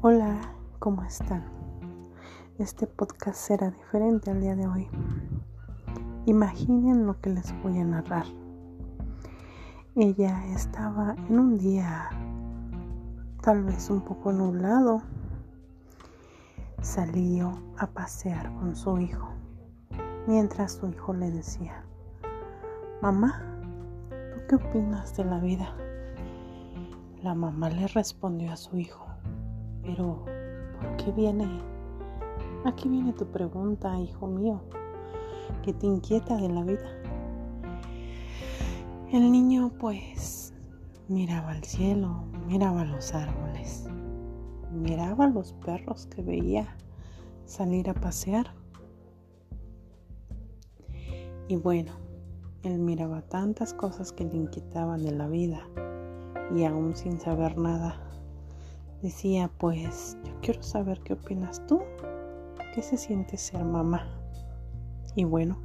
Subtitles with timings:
[0.00, 0.38] Hola,
[0.78, 1.44] ¿cómo están?
[2.56, 4.88] Este podcast será diferente al día de hoy.
[6.24, 8.24] Imaginen lo que les voy a narrar.
[9.96, 12.10] Ella estaba en un día
[13.42, 15.02] tal vez un poco nublado.
[16.80, 19.30] Salió a pasear con su hijo,
[20.28, 21.82] mientras su hijo le decía,
[23.02, 23.42] Mamá,
[24.30, 25.74] ¿tú qué opinas de la vida?
[27.20, 29.07] La mamá le respondió a su hijo,
[29.88, 30.22] pero,
[30.82, 31.48] ¿por qué viene?
[32.66, 34.60] Aquí viene tu pregunta, hijo mío,
[35.62, 36.90] que te inquieta de la vida.
[39.10, 40.52] El niño pues
[41.08, 43.88] miraba al cielo, miraba los árboles,
[44.70, 46.76] miraba los perros que veía
[47.46, 48.52] salir a pasear.
[51.48, 51.92] Y bueno,
[52.62, 55.66] él miraba tantas cosas que le inquietaban de la vida
[56.54, 58.02] y aún sin saber nada,
[59.02, 61.82] decía, pues yo quiero saber qué opinas tú,
[62.74, 64.08] qué se siente ser mamá.
[65.14, 65.58] Y bueno,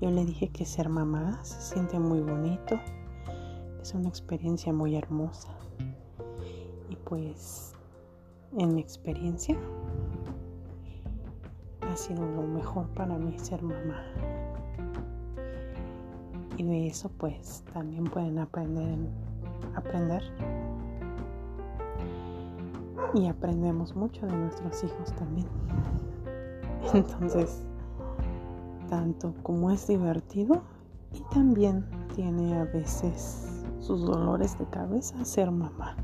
[0.00, 2.78] yo le dije que ser mamá se siente muy bonito,
[3.80, 5.48] es una experiencia muy hermosa.
[6.88, 7.74] Y pues,
[8.56, 9.56] en mi experiencia,
[11.82, 14.02] ha sido lo mejor para mí ser mamá.
[16.56, 18.98] Y de eso pues también pueden aprender,
[19.74, 20.22] aprender
[23.14, 25.46] y aprendemos mucho de nuestros hijos también.
[26.94, 27.62] Entonces,
[28.88, 30.62] tanto como es divertido
[31.12, 31.84] y también
[32.14, 35.96] tiene a veces sus dolores de cabeza ser mamá.